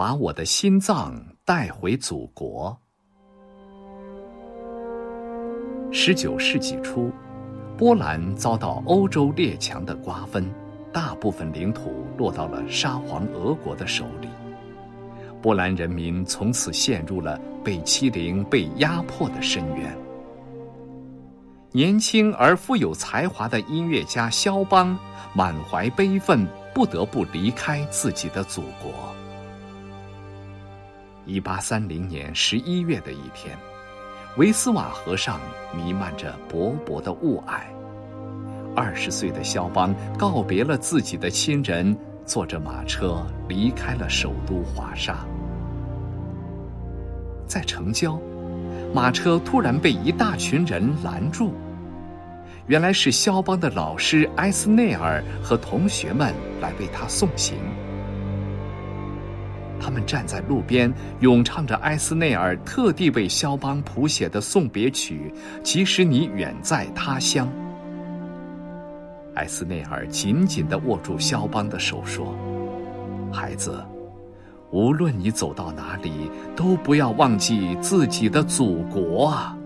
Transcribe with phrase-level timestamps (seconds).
[0.00, 1.14] 把我的心脏
[1.44, 2.74] 带回祖国。
[5.92, 7.12] 十九世纪初，
[7.76, 10.50] 波兰遭到欧洲列强的瓜分，
[10.90, 14.28] 大部分领土落到了沙皇俄国的手里。
[15.42, 19.94] 波兰人民从此陷入了被欺凌、被压迫的深渊。
[21.72, 24.98] 年轻而富有才华的音乐家肖邦，
[25.34, 28.90] 满怀悲愤，不得不离开自己的祖国。
[31.26, 33.56] 一八三零年十一月的一天，
[34.36, 35.40] 维斯瓦河上
[35.76, 37.62] 弥漫着薄薄的雾霭。
[38.74, 41.96] 二十岁的肖邦告别了自己的亲人。
[42.26, 45.26] 坐着马车离开了首都华沙，
[47.44, 48.20] 在城郊，
[48.94, 51.52] 马车突然被一大群人拦住。
[52.68, 57.58] 原来是肖邦的老师埃斯内尔和同学们来为他送行。
[59.80, 67.48] 他们站在路边，咏唱着埃斯内尔特地为肖邦谱写的送别曲《即使你远在他乡》。
[69.36, 72.34] 埃斯内尔紧紧地握住肖邦的手，说
[73.32, 73.82] ：“孩子，
[74.70, 79.56] 无论你走到哪里，都不要忘记自己的祖国啊。”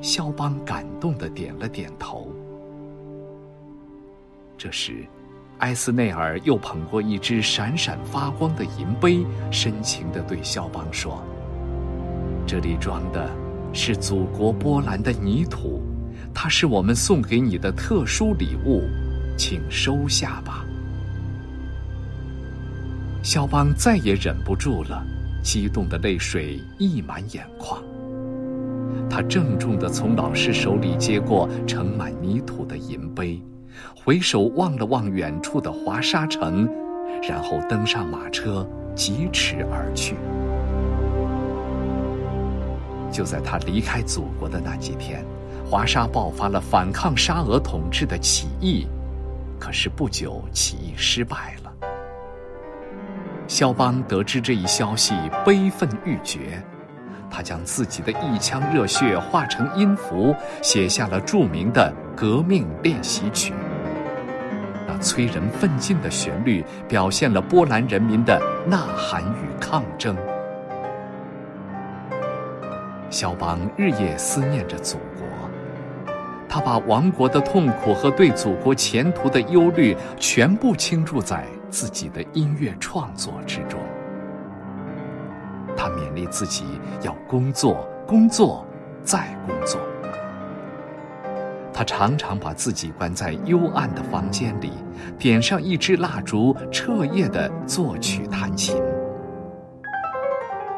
[0.00, 2.32] 肖邦感动地点了点头。
[4.56, 5.04] 这时，
[5.58, 11.22] 埃斯内尔又捧过一只闪闪发光的银杯，深情地对肖邦说
[12.46, 13.28] ：“这里装的
[13.72, 15.82] 是祖国波兰的泥土。”
[16.34, 18.82] 它是我们送给你的特殊礼物，
[19.36, 20.64] 请收下吧。
[23.24, 25.04] 肖邦再也忍不住了，
[25.42, 27.82] 激动的泪水溢满眼眶。
[29.10, 33.42] 他郑重地从老师手里接过盛满泥土的银杯，
[33.94, 36.68] 回首望了望远处的华沙城，
[37.28, 40.16] 然后登上马车，疾驰而去。
[43.10, 45.24] 就在他离开祖国的那几天。
[45.70, 48.86] 华沙爆发了反抗沙俄统治的起义，
[49.60, 51.70] 可是不久起义失败了。
[53.46, 55.14] 肖邦得知这一消息，
[55.44, 56.62] 悲愤欲绝，
[57.30, 63.52] 他将自己的一腔热血化成音符，写下了著名的《革命练习曲》。
[65.00, 70.16] 催人奋进的旋律，表现了波兰人民的呐喊与抗争。
[73.10, 75.26] 肖邦日夜思念着祖国。
[76.50, 83.78] 他把亡国的痛苦和对祖国前途的忧虑全部倾注在自己的音乐创作之中。
[85.76, 86.64] 他勉励自己
[87.02, 88.66] 要工作，工作，
[89.02, 89.78] 再工作。
[91.78, 94.72] 他常常把自己关在幽暗的房间里，
[95.16, 98.82] 点上一支蜡烛，彻夜的作曲弹琴。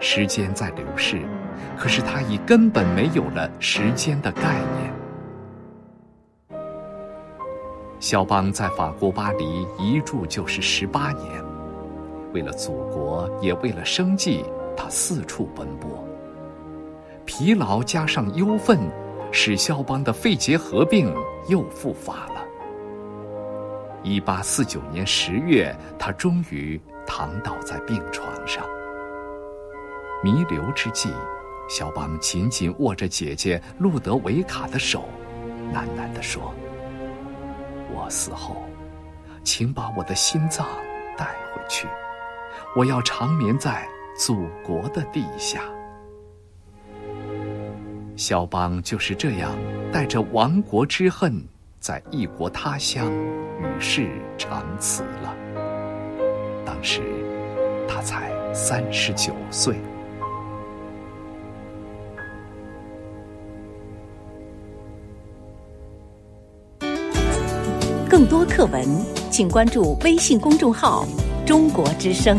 [0.00, 1.22] 时间在流逝，
[1.78, 4.92] 可是他已根本没有了时间的概念。
[7.98, 11.42] 肖邦在法国巴黎一住就是十八年，
[12.34, 14.44] 为了祖国，也为了生计，
[14.76, 16.06] 他四处奔波。
[17.24, 18.78] 疲劳加上忧愤，
[19.32, 21.12] 使肖邦的肺结核病
[21.48, 22.44] 又复发了。
[24.04, 28.64] 一八四九年十月，他终于躺倒在病床上。
[30.22, 31.12] 弥留之际，
[31.68, 35.08] 肖邦紧紧握着姐姐路德维卡的手，
[35.72, 36.54] 喃喃地说。
[37.94, 38.64] 我死后，
[39.44, 40.66] 请把我的心脏
[41.16, 41.88] 带回去，
[42.76, 45.62] 我要长眠在祖国的地下。
[48.14, 49.56] 肖邦就是这样
[49.92, 51.42] 带着亡国之恨，
[51.80, 53.10] 在异国他乡
[53.60, 55.34] 与世长辞了。
[56.64, 57.00] 当时
[57.88, 59.76] 他才三十九岁。
[68.08, 68.86] 更多课文，
[69.30, 71.06] 请关注微信公众号
[71.46, 72.38] “中国之声”。